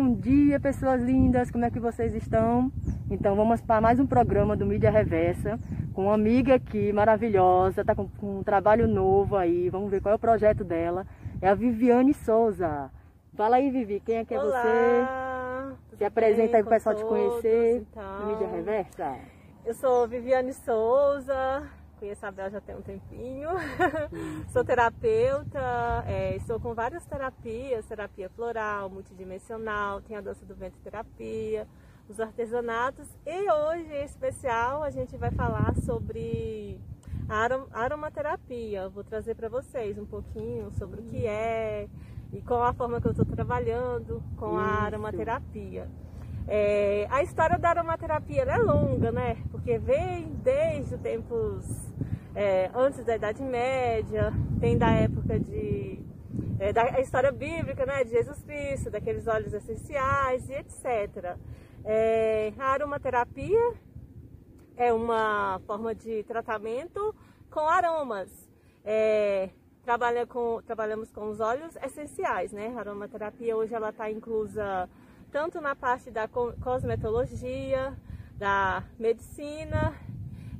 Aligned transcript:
Bom 0.00 0.14
dia, 0.14 0.60
pessoas 0.60 1.02
lindas, 1.02 1.50
como 1.50 1.64
é 1.64 1.70
que 1.72 1.80
vocês 1.80 2.14
estão? 2.14 2.70
Então 3.10 3.34
vamos 3.34 3.60
para 3.60 3.80
mais 3.80 3.98
um 3.98 4.06
programa 4.06 4.56
do 4.56 4.64
Mídia 4.64 4.92
Reversa 4.92 5.58
com 5.92 6.04
uma 6.04 6.14
amiga 6.14 6.54
aqui 6.54 6.92
maravilhosa, 6.92 7.84
tá 7.84 7.96
com, 7.96 8.06
com, 8.06 8.38
um 8.38 8.42
trabalho 8.44 8.86
novo 8.86 9.34
aí, 9.34 9.68
vamos 9.68 9.90
ver 9.90 10.00
qual 10.00 10.12
é 10.12 10.14
o 10.14 10.18
projeto 10.18 10.62
dela. 10.62 11.04
É 11.42 11.48
a 11.48 11.54
Viviane 11.54 12.14
Souza. 12.14 12.92
Fala 13.34 13.56
aí, 13.56 13.72
Vivi, 13.72 13.98
quem 13.98 14.18
é 14.18 14.24
que 14.24 14.32
é 14.32 14.40
Olá, 14.40 15.74
você? 15.90 15.96
Se 15.96 16.04
apresenta 16.04 16.58
aí 16.58 16.62
para 16.62 16.70
o 16.70 16.74
pessoal 16.74 16.94
todos, 16.94 17.10
te 17.10 17.18
conhecer 17.18 17.78
então. 17.78 18.20
no 18.20 18.26
Mídia 18.28 18.46
Reversa. 18.46 19.16
Eu 19.66 19.74
sou 19.74 20.06
Viviane 20.06 20.52
Souza, 20.52 21.66
conheço 21.98 22.24
a 22.24 22.30
Bel 22.30 22.50
já 22.50 22.60
tem 22.60 22.76
um 22.76 22.82
tempinho. 22.82 23.48
sou 24.52 24.64
terapeuta, 24.64 26.04
é, 26.06 26.36
estou 26.36 26.58
com 26.60 26.74
várias 26.74 27.04
terapias, 27.04 27.84
terapia 27.86 28.30
floral, 28.30 28.88
multidimensional, 28.88 30.00
tem 30.00 30.16
a 30.16 30.20
dança 30.20 30.44
do 30.46 30.54
vento 30.54 30.78
terapia, 30.78 31.66
os 32.08 32.20
artesanatos. 32.20 33.08
E 33.26 33.50
hoje, 33.50 33.92
em 33.92 34.04
especial, 34.04 34.82
a 34.82 34.90
gente 34.90 35.16
vai 35.16 35.30
falar 35.30 35.74
sobre 35.76 36.80
a 37.28 37.48
aromaterapia. 37.72 38.88
Vou 38.88 39.04
trazer 39.04 39.34
para 39.34 39.48
vocês 39.48 39.98
um 39.98 40.06
pouquinho 40.06 40.70
sobre 40.72 41.00
o 41.00 41.04
que 41.04 41.26
é 41.26 41.88
e 42.32 42.40
qual 42.42 42.62
a 42.62 42.72
forma 42.72 43.00
que 43.00 43.06
eu 43.06 43.12
estou 43.12 43.26
trabalhando 43.26 44.22
com 44.36 44.56
a 44.56 44.62
Isso. 44.62 44.86
aromaterapia. 44.86 45.88
É, 46.46 47.06
a 47.10 47.22
história 47.22 47.58
da 47.58 47.68
aromaterapia 47.68 48.42
é 48.42 48.56
longa, 48.56 49.12
né? 49.12 49.36
Porque 49.50 49.78
vem 49.78 50.32
desde 50.42 50.94
os 50.94 51.00
tempos 51.00 51.87
é, 52.38 52.70
antes 52.72 53.04
da 53.04 53.16
Idade 53.16 53.42
Média, 53.42 54.32
tem 54.60 54.78
da 54.78 54.92
época 54.92 55.40
de 55.40 55.98
é, 56.60 56.72
da 56.72 57.00
história 57.00 57.32
bíblica, 57.32 57.84
né? 57.84 58.04
De 58.04 58.10
Jesus 58.10 58.40
Cristo, 58.42 58.90
daqueles 58.90 59.26
óleos 59.26 59.52
essenciais 59.52 60.48
e 60.48 60.52
etc. 60.52 61.36
É, 61.84 62.52
a 62.56 62.66
aromaterapia 62.66 63.74
é 64.76 64.92
uma 64.92 65.60
forma 65.66 65.92
de 65.92 66.22
tratamento 66.22 67.12
com 67.50 67.66
aromas. 67.68 68.30
É, 68.84 69.50
trabalha 69.82 70.24
com, 70.24 70.62
trabalhamos 70.64 71.10
com 71.10 71.30
os 71.30 71.40
óleos 71.40 71.74
essenciais, 71.82 72.52
né? 72.52 72.72
A 72.76 72.80
aromaterapia 72.80 73.56
hoje 73.56 73.74
ela 73.74 73.90
está 73.90 74.08
inclusa 74.12 74.88
tanto 75.32 75.60
na 75.60 75.74
parte 75.74 76.08
da 76.08 76.28
co- 76.28 76.54
cosmetologia, 76.62 77.96
da 78.38 78.84
medicina 78.96 79.92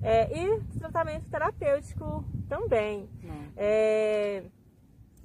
é, 0.02 0.28
e 0.36 0.60
tratamento 0.78 1.28
terapêutico 1.28 2.24
também. 2.48 3.08
Não. 3.22 3.52
É, 3.56 4.42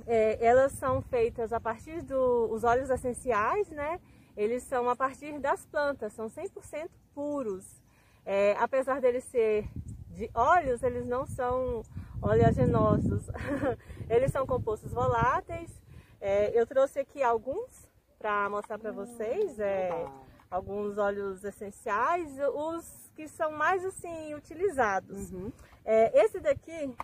é, 0.05 0.45
elas 0.45 0.73
são 0.73 1.02
feitas 1.02 1.53
a 1.53 1.59
partir 1.59 2.02
dos 2.02 2.63
óleos 2.63 2.89
essenciais, 2.89 3.69
né? 3.69 3.99
Eles 4.35 4.63
são 4.63 4.89
a 4.89 4.95
partir 4.95 5.39
das 5.39 5.66
plantas, 5.66 6.13
são 6.13 6.27
100% 6.27 6.89
puros. 7.13 7.81
É, 8.25 8.55
apesar 8.59 8.99
deles 8.99 9.23
ser 9.25 9.69
de 10.09 10.29
óleos, 10.33 10.81
eles 10.83 11.05
não 11.05 11.25
são 11.25 11.83
oleaginosos. 12.21 13.27
eles 14.09 14.31
são 14.31 14.45
compostos 14.45 14.91
voláteis. 14.91 15.69
É, 16.19 16.57
eu 16.59 16.66
trouxe 16.66 16.99
aqui 16.99 17.21
alguns 17.21 17.89
para 18.17 18.49
mostrar 18.49 18.79
para 18.79 18.91
vocês. 18.91 19.59
É, 19.59 19.89
alguns 20.54 21.00
óleos 21.00 21.44
essenciais, 21.44 22.38
os 22.54 23.12
que 23.16 23.28
são 23.28 23.52
mais 23.52 23.84
assim 23.84 24.36
utilizados. 24.36 25.32
Uhum. 25.32 25.52
É, 25.84 26.23
esse 26.23 26.40
daqui, 26.40 26.96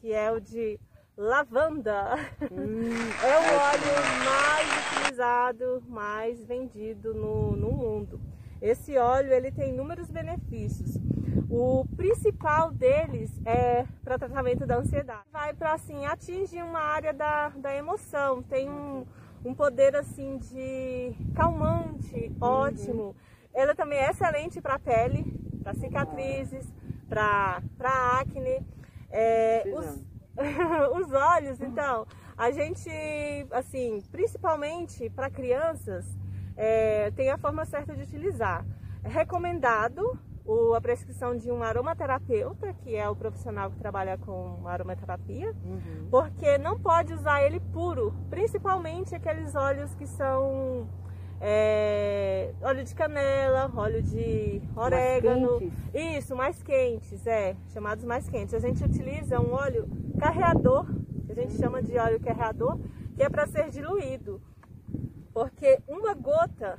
que 0.00 0.12
é 0.12 0.30
o 0.30 0.40
de 0.40 0.78
lavanda, 1.16 2.14
Hum, 2.50 2.94
é 3.22 3.36
o 3.38 3.58
óleo 3.60 3.94
mais 4.24 5.02
utilizado, 5.02 5.82
mais 5.88 6.44
vendido 6.44 7.12
no, 7.12 7.56
no 7.56 7.72
mundo. 7.72 8.20
Esse 8.62 8.96
óleo 8.96 9.32
ele 9.32 9.50
tem 9.50 9.70
inúmeros 9.70 10.08
benefícios. 10.08 10.96
O 11.50 11.84
principal 11.96 12.70
deles 12.72 13.30
é 13.44 13.84
para 14.02 14.18
tratamento 14.18 14.64
da 14.64 14.76
ansiedade. 14.76 15.24
Vai 15.32 15.52
para 15.52 15.72
assim 15.72 16.06
atingir 16.06 16.62
uma 16.62 16.80
área 16.80 17.12
da, 17.12 17.48
da 17.50 17.76
emoção. 17.76 18.42
Tem 18.42 18.70
um, 18.70 19.04
um 19.44 19.54
poder 19.54 19.94
assim 19.94 20.38
de 20.38 21.14
calmante, 21.34 22.32
ótimo. 22.40 23.14
Ela 23.52 23.74
também 23.74 23.98
é 23.98 24.10
excelente 24.10 24.60
para 24.60 24.78
pele, 24.78 25.24
para 25.62 25.74
cicatrizes, 25.74 26.66
para 27.08 27.60
acne. 28.18 28.64
É, 29.10 29.62
os, 29.66 30.04
os 31.06 31.12
olhos, 31.12 31.60
então, 31.60 32.06
a 32.36 32.50
gente, 32.50 32.90
assim, 33.52 34.02
principalmente 34.10 35.08
para 35.10 35.30
crianças, 35.30 36.04
é, 36.56 37.12
tem 37.12 37.30
a 37.30 37.38
forma 37.38 37.64
certa 37.64 37.94
de 37.94 38.02
utilizar. 38.02 38.64
É 39.04 39.08
recomendado 39.08 40.18
o- 40.44 40.74
a 40.74 40.80
prescrição 40.80 41.36
de 41.36 41.50
um 41.50 41.62
aromaterapeuta, 41.62 42.72
que 42.74 42.94
é 42.94 43.08
o 43.08 43.16
profissional 43.16 43.70
que 43.70 43.78
trabalha 43.78 44.18
com 44.18 44.66
aromaterapia, 44.68 45.54
uhum. 45.64 46.08
porque 46.10 46.58
não 46.58 46.78
pode 46.78 47.12
usar 47.14 47.42
ele 47.42 47.60
puro, 47.60 48.12
principalmente 48.28 49.14
aqueles 49.14 49.54
óleos 49.54 49.94
que 49.94 50.06
são 50.06 50.86
é, 51.40 52.54
óleo 52.62 52.84
de 52.84 52.94
canela, 52.94 53.70
óleo 53.74 54.02
de 54.02 54.62
orégano. 54.74 55.58
quentes? 55.58 55.94
Isso, 55.94 56.34
mais 56.36 56.62
quentes, 56.62 57.26
é, 57.26 57.54
chamados 57.68 58.04
mais 58.04 58.28
quentes. 58.28 58.54
A 58.54 58.58
gente 58.58 58.82
utiliza 58.82 59.40
um 59.40 59.52
óleo 59.52 59.86
carreador, 60.18 60.86
que 61.26 61.32
a 61.32 61.34
gente 61.34 61.54
chama 61.58 61.82
de 61.82 61.98
óleo 61.98 62.18
carreador, 62.20 62.78
que 63.14 63.22
é 63.22 63.28
para 63.28 63.46
ser 63.46 63.68
diluído. 63.68 64.40
Porque 65.34 65.80
uma 65.86 66.14
gota, 66.14 66.78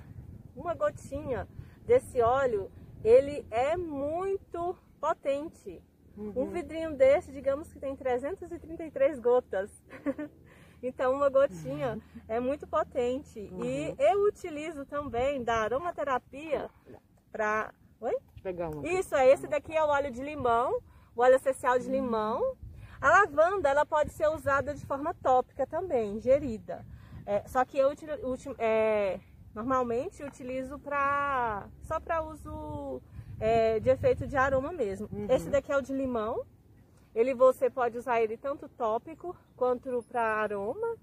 uma 0.56 0.74
gotinha 0.74 1.48
desse 1.86 2.22
óleo, 2.22 2.72
ele 3.08 3.46
é 3.52 3.78
muito 3.78 4.76
potente. 5.00 5.82
Um 6.18 6.50
vidrinho 6.50 6.96
desse, 6.96 7.32
digamos 7.32 7.72
que 7.72 7.80
tem 7.80 7.96
333 7.96 9.20
gotas. 9.20 9.70
então, 10.82 11.14
uma 11.14 11.30
gotinha 11.30 12.00
é 12.28 12.40
muito 12.40 12.66
potente. 12.66 13.40
E 13.62 13.94
eu 14.00 14.24
utilizo 14.24 14.86
também 14.86 15.44
da 15.44 15.56
aromaterapia 15.58 16.70
para. 17.32 17.74
Oi? 18.00 18.16
Pegar 18.42 18.70
uma. 18.70 18.88
Isso, 18.88 19.14
é 19.16 19.30
esse 19.30 19.46
daqui 19.48 19.76
é 19.76 19.84
o 19.84 19.88
óleo 19.88 20.10
de 20.12 20.22
limão, 20.24 20.80
o 21.16 21.22
óleo 21.22 21.36
essencial 21.36 21.78
de 21.80 21.90
limão. 21.90 22.56
A 23.02 23.10
lavanda, 23.10 23.68
ela 23.70 23.86
pode 23.86 24.12
ser 24.14 24.28
usada 24.30 24.74
de 24.74 24.86
forma 24.86 25.14
tópica 25.16 25.68
também, 25.68 26.14
ingerida. 26.16 26.86
É, 27.26 27.46
só 27.48 27.66
que 27.66 27.78
eu 27.78 27.90
utili- 27.90 28.24
uti- 28.24 28.56
é, 28.58 29.20
normalmente 29.56 30.22
utilizo 30.24 30.78
pra, 30.78 31.68
só 31.82 32.00
para 32.00 32.22
uso 32.22 33.02
é, 33.40 33.80
de 33.80 33.90
efeito 33.90 34.28
de 34.28 34.36
aroma 34.36 34.74
mesmo. 34.74 35.10
Esse 35.30 35.50
daqui 35.50 35.72
é 35.72 35.78
o 35.78 35.82
de 35.82 35.94
limão. 35.94 36.46
Ele 37.16 37.34
você 37.34 37.70
pode 37.70 37.98
usar 37.98 38.22
ele 38.22 38.36
tanto 38.36 38.68
tópico 38.68 39.34
quanto 39.56 40.04
para 40.10 40.22
aroma. 40.22 40.98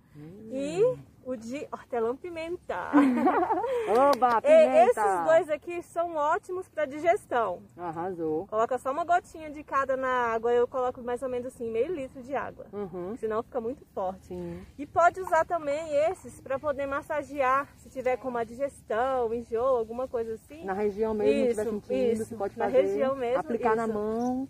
E 0.52 0.98
o 1.24 1.36
de 1.36 1.66
hortelã-pimenta. 1.70 2.76
Oba, 3.88 4.38
E 4.38 4.40
pimenta! 4.42 5.00
esses 5.00 5.24
dois 5.24 5.50
aqui 5.50 5.82
são 5.82 6.14
ótimos 6.16 6.68
para 6.68 6.84
digestão. 6.86 7.62
Arrasou. 7.76 8.46
Coloca 8.46 8.78
só 8.78 8.90
uma 8.90 9.04
gotinha 9.04 9.50
de 9.50 9.62
cada 9.62 9.96
na 9.96 10.08
água, 10.08 10.52
eu 10.52 10.66
coloco 10.66 11.00
mais 11.02 11.22
ou 11.22 11.28
menos 11.28 11.46
assim, 11.48 11.70
meio 11.70 11.94
litro 11.94 12.22
de 12.22 12.34
água. 12.34 12.66
Uhum. 12.72 13.16
Senão 13.18 13.42
fica 13.42 13.60
muito 13.60 13.84
forte. 13.94 14.26
Sim. 14.28 14.64
E 14.78 14.86
pode 14.86 15.20
usar 15.20 15.44
também 15.44 15.92
esses 16.10 16.40
para 16.40 16.58
poder 16.58 16.86
massagear, 16.86 17.68
se 17.76 17.88
tiver 17.88 18.16
com 18.16 18.28
uma 18.28 18.44
digestão, 18.44 19.32
enjoo, 19.32 19.76
alguma 19.76 20.08
coisa 20.08 20.34
assim. 20.34 20.64
Na 20.64 20.72
região 20.72 21.14
mesmo, 21.14 21.50
Isso, 21.50 21.62
sentindo, 21.70 22.12
isso. 22.12 22.24
você 22.26 22.34
pode 22.36 22.58
Na 22.58 22.66
fazer. 22.66 22.82
região 22.82 23.14
mesmo, 23.14 23.38
Aplicar 23.40 23.76
na 23.76 23.84
isso. 23.84 23.94
mão. 23.94 24.48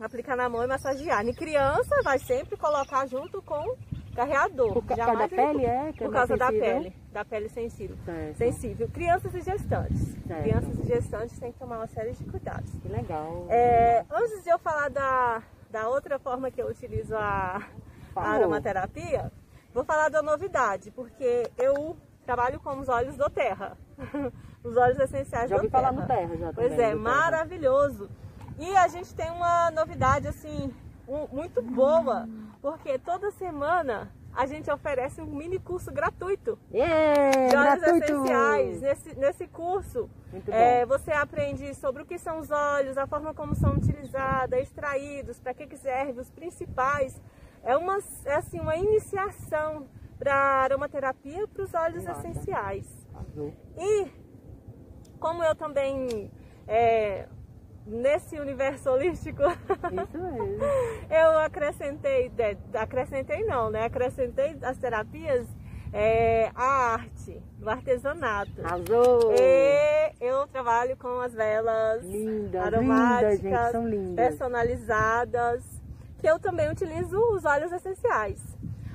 Aplicar 0.00 0.36
na 0.36 0.48
mão 0.48 0.62
e 0.62 0.66
massagear. 0.66 1.24
Em 1.26 1.32
criança, 1.32 2.02
vai 2.02 2.18
sempre 2.18 2.56
colocar 2.56 3.06
junto 3.06 3.40
com 3.40 3.76
carreador. 4.14 4.72
Por 4.72 4.84
ca- 4.84 4.96
causa 4.96 5.14
da 5.18 5.28
pele, 5.28 5.64
é? 5.66 5.88
É 5.88 5.92
Por 5.92 6.12
causa 6.12 6.36
da 6.36 6.46
sensível? 6.46 6.66
pele, 6.74 6.96
da 7.12 7.24
pele 7.24 7.48
sensível. 7.48 7.96
Certo. 8.04 8.36
Sensível. 8.36 8.88
Crianças 8.88 9.34
e 9.34 9.40
gestantes. 9.40 10.14
Certo. 10.26 10.42
Crianças 10.42 10.78
e 10.78 10.86
gestantes 10.86 11.38
têm 11.38 11.52
que 11.52 11.58
tomar 11.58 11.76
uma 11.78 11.86
série 11.86 12.12
de 12.12 12.24
cuidados. 12.24 12.70
Que 12.80 12.88
legal. 12.88 13.46
É, 13.50 14.04
antes 14.10 14.42
de 14.44 14.50
eu 14.50 14.58
falar 14.58 14.88
da, 14.90 15.42
da 15.70 15.88
outra 15.88 16.18
forma 16.18 16.50
que 16.50 16.60
eu 16.62 16.68
utilizo 16.68 17.14
a, 17.16 17.62
a 18.16 18.22
aromaterapia, 18.30 19.30
vou 19.72 19.84
falar 19.84 20.08
da 20.08 20.22
novidade, 20.22 20.90
porque 20.90 21.50
eu 21.58 21.96
trabalho 22.24 22.58
com 22.60 22.78
os 22.78 22.88
óleos 22.88 23.16
do 23.16 23.28
terra. 23.28 23.76
os 24.64 24.76
óleos 24.76 24.98
essenciais 24.98 25.50
Já 25.50 25.56
do 25.56 25.60
ouvi 25.62 25.70
falar 25.70 25.92
no 25.92 26.06
terra 26.06 26.36
já 26.36 26.52
Pois 26.52 26.72
é, 26.72 26.76
terra. 26.76 26.96
maravilhoso. 26.96 28.08
E 28.58 28.76
a 28.76 28.86
gente 28.88 29.12
tem 29.14 29.30
uma 29.30 29.70
novidade 29.72 30.28
assim, 30.28 30.72
um- 31.08 31.26
muito 31.32 31.60
boa, 31.60 32.26
porque 32.64 32.98
toda 32.98 33.30
semana 33.30 34.10
a 34.32 34.46
gente 34.46 34.70
oferece 34.70 35.20
um 35.20 35.26
mini 35.26 35.58
curso 35.58 35.92
gratuito 35.92 36.58
Yeah, 36.72 37.48
de 37.48 37.56
óleos 37.56 37.80
gratuito. 37.80 38.04
essenciais. 38.04 38.80
Nesse, 38.80 39.18
nesse 39.18 39.46
curso, 39.46 40.08
é, 40.48 40.86
você 40.86 41.12
aprende 41.12 41.74
sobre 41.74 42.02
o 42.02 42.06
que 42.06 42.18
são 42.18 42.38
os 42.38 42.50
óleos, 42.50 42.96
a 42.96 43.06
forma 43.06 43.34
como 43.34 43.54
são 43.54 43.74
utilizados, 43.74 44.58
extraídos, 44.58 45.38
para 45.38 45.52
que, 45.52 45.66
que 45.66 45.76
serve, 45.76 46.18
os 46.22 46.30
principais. 46.30 47.20
É 47.62 47.76
uma, 47.76 47.98
é, 48.24 48.34
assim, 48.36 48.58
uma 48.58 48.76
iniciação 48.76 49.86
para 50.18 50.34
aromaterapia 50.34 51.46
para 51.46 51.64
os 51.64 51.74
óleos 51.74 52.04
Massa. 52.04 52.26
essenciais. 52.26 53.06
Azul. 53.14 53.52
E 53.76 54.06
como 55.20 55.44
eu 55.44 55.54
também 55.54 56.30
é, 56.66 57.28
nesse 57.86 58.38
universo 58.38 58.90
holístico. 58.90 59.42
Isso 59.42 60.18
mesmo. 60.18 60.64
eu 61.10 61.38
acrescentei, 61.40 62.30
acrescentei 62.74 63.44
não, 63.44 63.70
né? 63.70 63.84
Acrescentei 63.84 64.56
as 64.62 64.78
terapias 64.78 65.46
é, 65.92 66.50
a 66.56 66.94
arte, 66.94 67.40
do 67.58 67.70
artesanato. 67.70 68.60
Azul. 68.64 69.32
E 69.32 70.12
eu 70.20 70.46
trabalho 70.48 70.96
com 70.96 71.20
as 71.20 71.32
velas 71.32 72.04
lindas, 72.04 72.60
aromáticas, 72.60 73.40
lindas, 73.40 73.60
gente, 73.60 73.72
são 73.72 73.88
lindas. 73.88 74.14
personalizadas, 74.16 75.64
que 76.18 76.26
eu 76.26 76.38
também 76.40 76.68
utilizo 76.68 77.16
os 77.32 77.44
óleos 77.44 77.70
essenciais. 77.70 78.42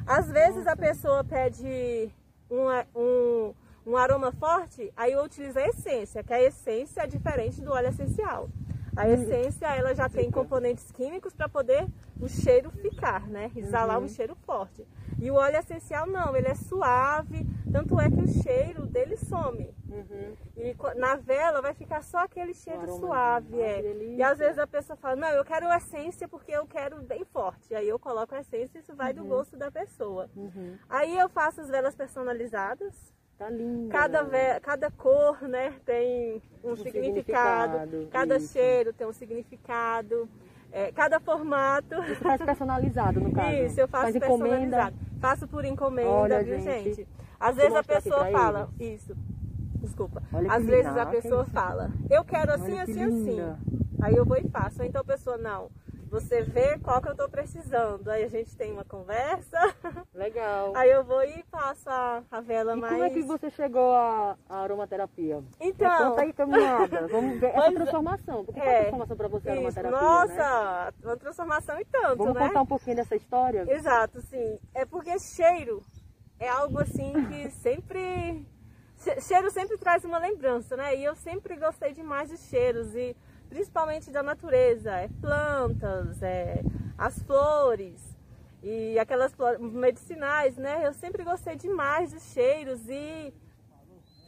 Às 0.05 0.29
vezes 0.29 0.57
Nossa. 0.57 0.71
a 0.71 0.75
pessoa 0.75 1.23
pede 1.23 2.11
um, 2.51 2.65
um, 2.99 3.53
um 3.85 3.95
aroma 3.95 4.33
forte, 4.33 4.91
aí 4.97 5.13
eu 5.13 5.23
utilizo 5.23 5.57
a 5.57 5.67
essência, 5.67 6.21
que 6.21 6.33
a 6.33 6.41
essência 6.41 7.01
é 7.01 7.07
diferente 7.07 7.61
do 7.61 7.71
óleo 7.71 7.89
essencial. 7.89 8.49
A 8.99 9.05
hum. 9.05 9.13
essência, 9.13 9.65
ela 9.67 9.95
já 9.95 10.09
tem 10.09 10.29
componentes 10.29 10.91
químicos 10.91 11.33
para 11.33 11.47
poder 11.47 11.87
o 12.19 12.27
cheiro 12.27 12.69
ficar, 12.69 13.25
né? 13.29 13.49
Exalar 13.55 13.97
uhum. 13.97 14.03
um 14.03 14.07
cheiro 14.09 14.35
forte. 14.45 14.85
E 15.21 15.31
o 15.31 15.35
óleo 15.35 15.55
essencial 15.55 16.05
não, 16.05 16.35
ele 16.35 16.49
é 16.49 16.55
suave, 16.55 17.47
tanto 17.71 17.97
é 17.97 18.09
que 18.09 18.21
o 18.21 18.27
cheiro 18.27 18.85
dele 18.85 19.15
some. 19.15 19.73
Uhum. 19.87 20.35
E 20.57 20.75
na 20.97 21.15
vela 21.15 21.61
vai 21.61 21.73
ficar 21.73 22.03
só 22.03 22.19
aquele 22.25 22.53
cheiro 22.53 22.85
suave, 22.99 23.61
é. 23.61 23.81
E 24.17 24.21
às 24.21 24.37
vezes 24.37 24.59
a 24.59 24.67
pessoa 24.67 24.97
fala, 24.97 25.15
não, 25.15 25.29
eu 25.29 25.45
quero 25.45 25.71
essência 25.71 26.27
porque 26.27 26.51
eu 26.51 26.67
quero 26.67 27.01
bem 27.01 27.23
forte. 27.23 27.73
Aí 27.73 27.87
eu 27.87 27.97
coloco 27.97 28.35
a 28.35 28.41
essência 28.41 28.79
e 28.79 28.81
isso 28.81 28.93
vai 28.93 29.13
uhum. 29.13 29.23
do 29.23 29.25
gosto 29.25 29.55
da 29.55 29.71
pessoa. 29.71 30.29
Uhum. 30.35 30.77
Aí 30.89 31.17
eu 31.17 31.29
faço 31.29 31.61
as 31.61 31.69
velas 31.69 31.95
personalizadas, 31.95 33.13
Tá 33.39 33.49
linda. 33.49 33.89
Cada, 33.89 34.59
cada 34.59 34.91
cor, 34.91 35.41
né, 35.43 35.73
tem 35.85 36.41
um, 36.61 36.73
um 36.73 36.75
significado. 36.75 37.79
significado. 37.79 38.07
Cada 38.11 38.35
isso. 38.35 38.51
cheiro 38.51 38.91
tem 38.91 39.07
um 39.07 39.13
significado. 39.13 40.29
É, 40.73 40.91
cada 40.91 41.21
formato. 41.21 41.95
Isso 42.03 42.21
faz 42.21 42.41
personalizado, 42.41 43.21
no 43.21 43.31
caso. 43.31 43.55
Isso, 43.55 43.79
eu 43.79 43.87
faço 43.87 44.03
faz 44.03 44.19
personalizado. 44.19 44.89
Encomenda. 44.89 44.93
Faço 45.21 45.47
por 45.47 45.63
encomenda, 45.63 46.09
Olha, 46.09 46.43
viu, 46.43 46.59
gente? 46.59 46.95
gente? 46.95 47.07
Às 47.39 47.55
vezes 47.55 47.75
a 47.75 47.83
pessoa 47.83 48.29
fala. 48.29 48.69
Eles. 48.77 49.01
Isso. 49.01 49.15
Desculpa. 49.75 50.21
Olha 50.33 50.51
Às 50.51 50.65
vezes 50.65 50.97
a 50.97 51.05
pessoa 51.05 51.45
fala, 51.45 51.89
eu 52.09 52.25
quero 52.25 52.51
assim, 52.51 52.73
Olha 52.73 52.83
assim, 52.83 53.03
assim. 53.03 53.39
Aí 54.01 54.15
eu 54.15 54.25
vou 54.25 54.35
e 54.35 54.49
faço. 54.49 54.83
Então 54.83 54.99
a 54.99 55.05
pessoa, 55.05 55.37
não 55.37 55.71
você 56.09 56.41
vê 56.41 56.77
qual 56.79 57.01
que 57.01 57.07
eu 57.07 57.11
estou 57.11 57.29
precisando. 57.29 58.09
Aí 58.09 58.23
a 58.23 58.27
gente 58.27 58.55
tem 58.55 58.71
uma 58.71 58.83
conversa. 58.83 59.57
Legal. 60.13 60.75
Aí 60.75 60.89
eu 60.89 61.03
vou 61.03 61.23
e 61.23 61.43
passo 61.43 61.89
a, 61.89 62.23
a 62.29 62.41
vela 62.41 62.75
e 62.75 62.79
mais. 62.79 62.93
Como 62.93 63.03
é 63.05 63.09
que 63.11 63.21
você 63.21 63.49
chegou 63.51 63.93
à, 63.95 64.35
aromaterapia? 64.49 65.43
Então. 65.59 65.89
Me 65.89 66.09
conta 66.09 66.21
aí 66.21 66.33
caminhada. 66.33 67.07
Vamos 67.07 67.39
ver 67.39 67.55
essa 67.55 67.71
transformação. 67.71 68.45
Porque 68.45 68.59
é, 68.59 68.79
transformação 68.81 69.17
para 69.17 69.27
você 69.27 69.49
a 69.49 69.51
aromaterapia? 69.53 69.99
Nossa, 70.01 70.85
né? 70.85 70.91
uma 71.03 71.17
transformação 71.17 71.79
e 71.79 71.85
tanto, 71.85 72.17
Vamos 72.17 72.33
né? 72.33 72.47
contar 72.47 72.61
um 72.61 72.65
pouquinho 72.65 72.95
dessa 72.95 73.15
história? 73.15 73.65
Exato, 73.69 74.21
sim. 74.21 74.59
É 74.73 74.85
porque 74.85 75.17
cheiro 75.19 75.83
é 76.39 76.49
algo 76.49 76.79
assim 76.79 77.13
que 77.27 77.49
sempre. 77.61 78.45
Cheiro 79.21 79.49
sempre 79.51 79.77
traz 79.77 80.03
uma 80.03 80.17
lembrança, 80.17 80.75
né? 80.75 80.95
E 80.97 81.05
eu 81.05 81.15
sempre 81.15 81.55
gostei 81.55 81.93
demais 81.93 82.29
de 82.29 82.37
cheiros. 82.37 82.93
E 82.95 83.15
principalmente 83.49 84.11
da 84.11 84.21
natureza, 84.21 84.91
é 84.91 85.09
plantas, 85.19 86.21
é 86.21 86.61
as 86.97 87.21
flores 87.23 87.99
e 88.61 88.99
aquelas 88.99 89.33
flores 89.33 89.59
medicinais, 89.59 90.55
né? 90.55 90.85
Eu 90.85 90.93
sempre 90.93 91.23
gostei 91.23 91.55
demais 91.55 92.13
dos 92.13 92.23
cheiros 92.31 92.87
e 92.87 93.33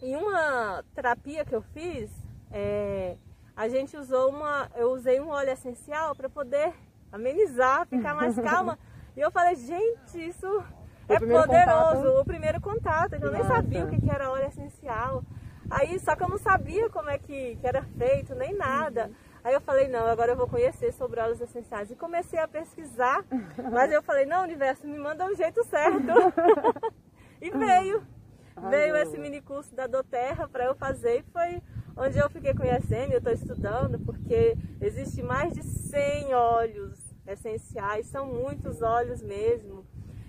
em 0.02 0.16
uma 0.16 0.84
terapia 0.96 1.46
que 1.46 1.54
eu 1.54 1.62
fiz, 1.62 2.10
é, 2.52 3.16
a 3.56 3.68
gente 3.68 3.96
usou 3.96 4.30
uma, 4.30 4.70
eu 4.76 4.92
usei 4.92 5.20
um 5.20 5.30
óleo 5.30 5.52
essencial 5.52 6.16
para 6.16 6.28
poder 6.28 6.74
amenizar, 7.12 7.86
ficar 7.86 8.16
mais 8.16 8.36
calma. 8.42 8.80
e 9.16 9.20
eu 9.20 9.30
falei, 9.30 9.56
gente, 9.56 10.18
isso 10.18 10.48
o 10.48 11.14
é 11.14 11.20
poderoso. 11.20 11.48
Contato. 11.48 12.22
O 12.22 12.26
primeiro 12.26 12.62
contato, 12.62 13.14
eu 13.14 13.32
nem 13.32 13.44
sabia 13.44 13.86
o 13.86 13.90
que 13.90 14.10
era 14.10 14.32
óleo 14.32 14.48
essencial. 14.48 15.24
Aí, 15.72 15.98
só 16.00 16.16
que 16.16 16.24
eu 16.24 16.28
não 16.28 16.38
sabia 16.38 16.90
como 16.90 17.10
é 17.10 17.18
que, 17.18 17.56
que 17.56 17.66
era 17.66 17.82
feito, 17.98 18.36
nem 18.36 18.54
nada. 18.54 19.08
Uhum. 19.08 19.14
Aí 19.44 19.54
eu 19.54 19.62
falei, 19.62 19.88
não, 19.88 20.06
agora 20.06 20.34
eu 20.34 20.38
vou 20.38 20.48
conhecer 20.48 20.92
sobre 20.94 21.20
óleos 21.20 21.40
essenciais. 21.40 21.90
E 21.90 21.96
comecei 21.96 22.38
a 22.38 22.48
pesquisar, 22.48 23.24
mas 23.72 23.92
eu 23.92 24.04
falei, 24.04 24.26
não, 24.26 24.44
universo, 24.44 24.86
me 24.86 25.00
manda 25.00 25.26
o 25.26 25.34
jeito 25.34 25.64
certo. 25.64 26.12
e 27.42 27.50
veio. 27.50 28.06
Ai, 28.56 28.70
veio 28.70 28.96
esse 28.98 29.18
mini 29.18 29.42
curso 29.42 29.74
da 29.74 29.88
Doterra 29.88 30.48
para 30.48 30.66
eu 30.66 30.76
fazer 30.76 31.20
e 31.20 31.24
foi 31.32 31.62
onde 31.96 32.18
eu 32.18 32.30
fiquei 32.30 32.54
conhecendo, 32.54 33.14
eu 33.14 33.18
estou 33.18 33.34
estudando, 33.34 34.00
porque 34.00 34.58
existe 34.82 35.24
mais 35.24 35.54
de 35.54 35.64
100 35.64 36.34
óleos 36.34 37.00
essenciais, 37.26 38.08
são 38.08 38.26
muitos 38.26 38.82
óleos 38.82 39.22
mesmo. 39.22 39.86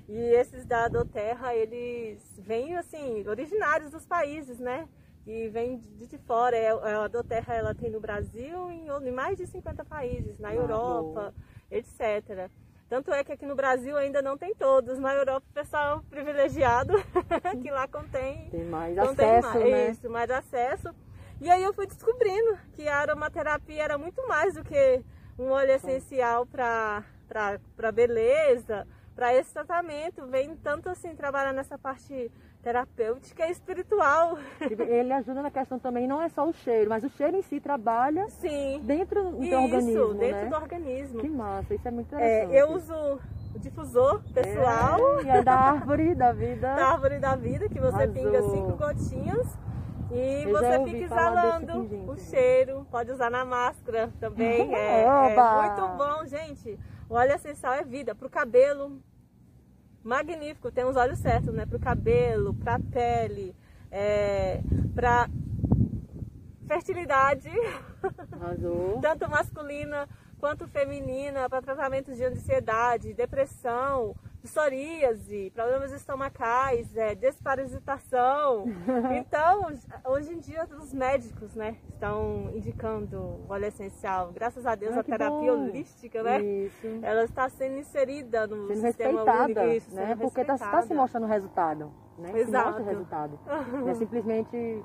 E 0.09 0.19
esses 0.19 0.65
da 0.65 0.89
Doterra, 0.89 1.55
eles 1.55 2.23
vêm 2.39 2.77
assim, 2.77 3.27
originários 3.27 3.91
dos 3.91 4.07
países, 4.07 4.59
né? 4.59 4.89
E 5.27 5.49
vem 5.49 5.79
de, 5.79 6.07
de 6.07 6.19
fora. 6.19 6.57
É, 6.57 6.67
é, 6.67 6.95
a 6.95 7.09
Doterra 7.09 7.55
ela 7.55 7.75
tem 7.75 7.91
no 7.91 8.01
Brasil 8.01 8.71
e 8.71 8.75
em, 8.75 9.09
em 9.09 9.13
mais 9.13 9.37
de 9.37 9.47
50 9.47 9.85
países, 9.85 10.39
na 10.39 10.49
ah, 10.49 10.55
Europa, 10.55 11.35
etc. 11.71 12.51
Tanto 12.89 13.11
é 13.11 13.25
que 13.25 13.33
aqui 13.33 13.47
no 13.47 13.55
Brasil 13.55 13.97
ainda 13.97 14.21
não 14.21 14.37
tem 14.37 14.55
todos. 14.55 14.99
Na 14.99 15.15
Europa, 15.15 15.47
o 15.49 15.55
pessoal 15.55 16.03
privilegiado, 16.11 16.93
que 17.63 17.71
lá 17.71 17.89
contém, 17.89 18.51
tem 18.51 18.65
mais 18.65 18.99
contém 18.99 19.37
acesso, 19.37 19.59
mais, 19.59 19.71
né? 19.71 19.91
isso, 19.91 20.11
mais 20.11 20.31
acesso. 20.31 20.95
E 21.41 21.51
aí 21.51 21.63
eu 21.63 21.73
fui 21.73 21.87
descobrindo 21.87 22.59
que 22.75 22.87
a 22.87 22.99
aromaterapia 22.99 23.83
era 23.83 23.99
muito 23.99 24.27
mais 24.29 24.55
do 24.55 24.63
que 24.63 25.03
um 25.39 25.49
óleo 25.49 25.73
essencial 25.73 26.47
para 26.47 27.03
beleza, 27.95 28.87
para 29.15 29.35
esse 29.35 29.53
tratamento. 29.53 30.27
Vem 30.27 30.55
tanto 30.57 30.89
assim 30.89 31.17
trabalhar 31.17 31.53
nessa 31.53 31.79
parte 31.79 32.31
terapêutica 32.63 33.47
e 33.47 33.51
espiritual. 33.51 34.39
Ele 34.61 35.13
ajuda 35.13 35.43
na 35.43 35.51
questão 35.51 35.79
também, 35.79 36.07
não 36.07 36.23
é 36.23 36.29
só 36.29 36.49
o 36.49 36.53
cheiro, 36.53 36.89
mas 36.89 37.03
o 37.03 37.09
cheiro 37.11 37.37
em 37.37 37.43
si 37.43 37.61
trabalha 37.61 38.29
Sim. 38.29 38.81
dentro 38.85 39.31
do 39.31 39.45
isso, 39.45 39.57
organismo. 39.57 40.15
dentro 40.15 40.45
né? 40.45 40.47
do 40.47 40.57
organismo. 40.57 41.21
Que 41.21 41.29
massa, 41.29 41.75
isso 41.75 41.89
é 41.89 41.91
muito 41.91 42.15
interessante. 42.15 42.55
É, 42.55 42.63
eu 42.63 42.71
uso 42.71 42.95
o 43.55 43.59
difusor 43.59 44.23
pessoal. 44.33 45.21
É, 45.21 45.39
é 45.39 45.43
da 45.43 45.55
árvore 45.55 46.15
da 46.15 46.33
vida. 46.33 46.73
da 46.75 46.87
árvore 46.87 47.19
da 47.19 47.35
vida, 47.35 47.69
que 47.69 47.81
você 47.81 48.05
Azul. 48.05 48.15
pinga 48.15 48.43
cinco 48.43 48.73
gotinhas. 48.77 49.59
E 50.11 50.43
eu 50.45 50.51
você 50.51 50.85
fica 50.85 51.05
exalando 51.05 52.11
o 52.11 52.17
cheiro, 52.19 52.87
pode 52.91 53.11
usar 53.11 53.31
na 53.31 53.47
máscara 53.47 54.11
também. 54.21 54.73
é, 54.77 55.05
é 55.05 55.35
muito 55.35 55.97
bom, 55.97 56.27
gente. 56.27 56.79
O 57.09 57.15
óleo 57.15 57.33
essencial 57.33 57.73
é 57.75 57.83
vida. 57.83 58.15
Para 58.15 58.27
o 58.27 58.31
cabelo, 58.31 59.01
magnífico, 60.03 60.71
tem 60.71 60.85
os 60.85 60.97
olhos 60.97 61.19
certos, 61.19 61.55
né? 61.55 61.67
Para 61.67 61.77
o 61.77 61.81
cabelo, 61.81 62.55
para 62.55 62.75
a 62.77 62.81
pele, 62.81 63.55
é, 63.91 64.61
para 64.95 65.29
fertilidade, 66.67 67.51
tanto 69.01 69.31
masculina 69.31 70.09
quanto 70.39 70.67
feminina, 70.67 71.49
para 71.49 71.63
tratamentos 71.63 72.17
de 72.17 72.25
ansiedade, 72.25 73.15
depressão, 73.15 74.17
psoríase, 74.43 75.51
problemas 75.55 75.93
estomacais, 75.93 76.95
é, 76.97 77.15
desparasitação. 77.15 78.65
Então, 79.13 79.69
hoje 80.05 80.33
em 80.33 80.39
dia, 80.39 80.67
os 80.81 80.93
médicos 80.93 81.55
né, 81.55 81.77
estão 81.93 82.51
indicando 82.55 83.41
óleo 83.49 83.67
essencial. 83.67 84.33
Graças 84.33 84.67
a 84.67 84.75
Deus, 84.75 84.97
ah, 84.97 85.01
a 85.01 85.03
terapia 85.03 85.53
bom. 85.53 85.63
holística, 85.63 86.23
né? 86.23 86.43
Isso. 86.43 86.87
Ela 87.03 87.25
está 87.25 87.49
sendo 87.49 87.79
inserida 87.79 88.47
no 88.47 88.69
sendo 88.69 88.87
sistema 88.87 89.25
respeitada, 89.25 89.63
único, 89.63 89.95
né? 89.95 90.17
Porque 90.17 90.41
está 90.41 90.59
tá 90.59 90.83
se 90.83 90.95
mostrando 90.95 91.25
o 91.25 91.29
resultado. 91.29 91.93
Né? 92.19 92.33
Exato. 92.41 92.47
Se 92.47 92.53
mostra 92.53 92.83
o 92.83 92.87
resultado. 92.87 93.39
Não 93.73 93.89
é 93.89 93.95
simplesmente 93.95 94.83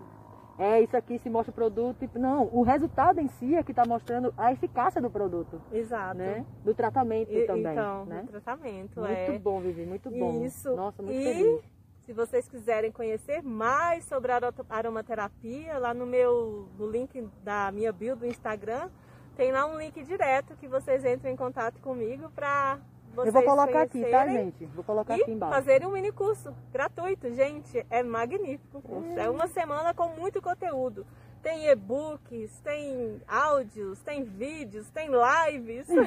é 0.58 0.82
isso 0.82 0.98
aqui 0.98 1.20
se 1.20 1.30
mostra 1.30 1.52
o 1.52 1.54
produto. 1.54 2.10
Não, 2.16 2.50
o 2.52 2.64
resultado 2.64 3.20
em 3.20 3.28
si 3.28 3.56
é 3.56 3.64
que 3.64 3.72
está 3.72 3.86
mostrando 3.86 4.34
a 4.38 4.52
eficácia 4.52 5.02
do 5.02 5.10
produto. 5.10 5.62
Exato. 5.72 6.18
Né? 6.18 6.46
Do 6.64 6.74
tratamento 6.74 7.32
e, 7.32 7.46
também. 7.46 7.74
Então, 7.74 8.06
né? 8.06 8.24
do 8.24 8.28
tratamento, 8.28 9.00
muito 9.00 9.12
é. 9.12 9.28
Muito 9.28 9.44
bom, 9.44 9.60
Vivi, 9.62 9.86
muito 9.86 10.10
bom. 10.10 10.44
Isso. 10.44 10.76
Nossa, 10.76 11.02
muito 11.04 11.18
e... 11.18 11.24
feliz. 11.24 11.78
Se 12.02 12.14
vocês 12.14 12.48
quiserem 12.48 12.90
conhecer 12.90 13.44
mais 13.44 14.06
sobre 14.06 14.32
a 14.32 14.40
aromaterapia, 14.70 15.78
lá 15.78 15.94
no 15.94 16.06
meu 16.06 16.70
no 16.80 16.90
link 16.90 17.22
da 17.44 17.70
minha 17.70 17.92
bio 17.92 18.16
do 18.16 18.26
Instagram, 18.26 18.90
tem 19.36 19.52
lá 19.52 19.66
um 19.66 19.78
link 19.78 20.02
direto 20.04 20.56
que 20.56 20.70
vocês 20.70 21.04
entram 21.04 21.30
em 21.30 21.36
contato 21.36 21.82
comigo 21.82 22.32
para 22.32 22.80
eu 23.26 23.32
vou 23.32 23.44
colocar 23.44 23.82
aqui, 23.82 24.04
tá, 24.06 24.28
gente? 24.28 24.66
Vou 24.68 24.84
colocar 24.84 25.16
aqui 25.16 25.32
embaixo. 25.32 25.56
fazerem 25.56 25.88
um 25.88 25.92
mini 25.92 26.12
curso 26.12 26.54
gratuito, 26.72 27.34
gente. 27.34 27.86
É 27.90 28.04
magnífico. 28.04 28.82
É. 29.16 29.26
é 29.26 29.30
uma 29.30 29.48
semana 29.48 29.94
com 29.94 30.10
muito 30.10 30.42
conteúdo. 30.42 31.06
Tem 31.42 31.68
e-books, 31.70 32.60
tem 32.60 33.22
áudios, 33.28 34.02
tem 34.02 34.24
vídeos, 34.24 34.90
tem 34.90 35.10
lives. 35.10 35.88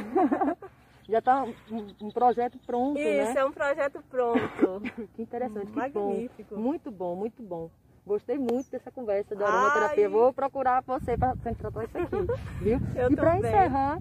Já 1.09 1.19
está 1.19 1.43
um, 1.43 1.55
um, 2.01 2.11
projeto 2.11 2.57
pronto, 2.65 3.01
Isso, 3.01 3.35
né? 3.35 3.41
é 3.41 3.45
um 3.45 3.51
projeto 3.51 4.01
pronto. 4.09 4.81
que 5.17 5.23
interessante, 5.23 5.67
que 5.67 5.77
Magnífico. 5.77 6.55
Bom. 6.55 6.61
Muito 6.61 6.91
bom, 6.91 7.17
muito 7.17 7.43
bom. 7.43 7.71
Gostei 8.07 8.39
muito 8.39 8.71
dessa 8.71 8.91
conversa 8.91 9.35
da 9.35 9.47
aromaterapia. 9.47 10.07
Ai. 10.07 10.11
Vou 10.11 10.33
procurar 10.33 10.83
você 10.83 11.19
para 11.19 11.35
tratar 11.37 11.85
isso 11.85 11.99
aqui, 11.99 12.17
viu? 12.63 12.79
Eu 12.95 13.11
e 13.11 13.17
para 13.17 13.39
encerrar, 13.39 14.01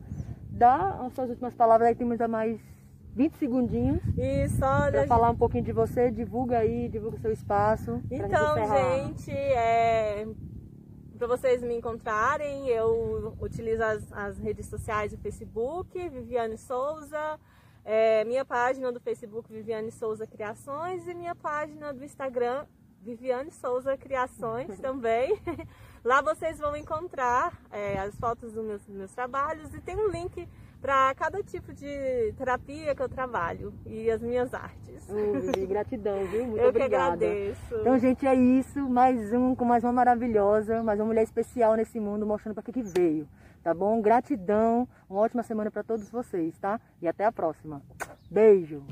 dá 0.50 1.00
as 1.06 1.14
suas 1.14 1.30
últimas 1.30 1.56
palavras 1.56 1.90
aí, 1.90 1.96
temos 1.96 2.22
a 2.22 2.28
mais 2.28 2.60
20 3.16 3.38
segundinhos. 3.38 4.02
Isso. 4.18 4.60
Pra 4.60 5.08
falar 5.08 5.30
um 5.32 5.36
pouquinho 5.36 5.64
de 5.64 5.72
você, 5.72 6.12
divulga 6.12 6.60
aí, 6.60 6.88
divulga 6.88 7.18
o 7.18 7.20
seu 7.20 7.32
espaço. 7.32 8.02
Então, 8.10 8.56
gente, 8.68 9.32
é, 9.32 10.28
para 11.18 11.28
vocês 11.28 11.62
me 11.62 11.76
encontrarem, 11.76 12.70
eu 12.70 13.36
utilizo 13.42 13.84
as, 13.84 14.12
as 14.14 14.38
redes 14.38 14.68
sociais, 14.68 15.12
o 15.12 15.18
Facebook, 15.18 16.08
Viviane 16.08 16.58
Souza, 16.58 17.38
é, 17.84 18.24
minha 18.24 18.46
página 18.46 18.92
do 18.92 19.02
Facebook, 19.02 19.52
Viviane 19.52 19.92
Souza 19.92 20.26
Criações, 20.26 21.08
e 21.08 21.14
minha 21.14 21.36
página 21.36 21.94
do 21.94 22.06
Instagram, 22.06 22.66
Viviane 23.02 23.52
Souza 23.52 23.98
Criações 23.98 24.78
também. 24.80 25.38
Lá 26.06 26.22
vocês 26.22 26.58
vão 26.58 26.76
encontrar 26.78 27.62
é, 27.70 28.00
as 28.00 28.16
fotos 28.16 28.54
dos 28.54 28.64
meus, 28.64 28.86
dos 28.86 28.96
meus 28.96 29.14
trabalhos 29.14 29.74
e 29.74 29.82
tem 29.82 29.98
um 29.98 30.08
link 30.08 30.48
para 30.82 31.14
cada 31.16 31.44
tipo 31.44 31.74
de 31.74 32.34
terapia 32.38 32.96
que 32.96 33.02
eu 33.02 33.10
trabalho 33.10 33.74
e 33.86 34.10
as 34.10 34.22
minhas 34.22 34.54
artes. 34.54 35.08
Hum, 35.10 35.68
gratidão, 35.68 36.26
viu? 36.26 36.46
Muito 36.46 36.62
eu 36.62 36.70
obrigada. 36.70 37.18
que 37.18 37.26
agradeço. 37.26 37.76
Então, 37.76 38.00
gente, 38.00 38.26
é 38.26 38.36
isso. 38.36 38.88
Mais 38.90 39.34
um 39.34 39.56
com 39.56 39.66
mais 39.66 39.84
uma 39.84 39.92
maravilhosa, 39.94 40.82
mais 40.84 41.00
uma 41.00 41.08
mulher 41.08 41.24
especial 41.24 41.76
nesse 41.76 42.00
mundo, 42.00 42.26
mostrando 42.26 42.56
para 42.56 42.64
que, 42.64 42.72
que 42.72 42.84
veio. 42.84 43.28
Tá 43.64 43.74
bom? 43.74 44.02
Gratidão. 44.02 44.88
Uma 45.10 45.20
ótima 45.20 45.44
semana 45.44 45.70
para 45.70 45.84
todos 45.84 46.10
vocês, 46.10 46.58
tá? 46.58 46.80
E 47.02 47.08
até 47.08 47.26
a 47.26 47.32
próxima. 47.32 47.82
Beijo. 48.32 48.84